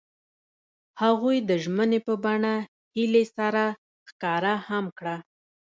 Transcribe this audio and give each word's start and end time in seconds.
هغوی 1.01 1.37
د 1.49 1.51
ژمنې 1.63 1.99
په 2.07 2.13
بڼه 2.23 2.53
هیلې 2.95 3.23
سره 3.37 3.63
ښکاره 4.09 4.53
هم 4.69 4.85
کړه. 4.97 5.15